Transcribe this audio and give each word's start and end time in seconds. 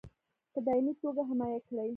په 0.53 0.59
دایمي 0.65 0.93
توګه 1.01 1.21
حمایه 1.29 1.59
کړي. 1.67 1.89